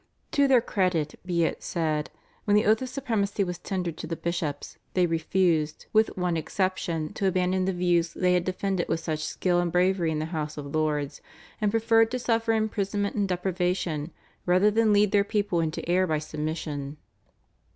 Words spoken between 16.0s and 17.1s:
by submission.